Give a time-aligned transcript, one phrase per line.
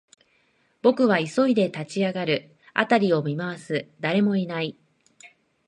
[0.81, 4.75] 僕は急いで立ち上がる、辺りを見回す、誰もいない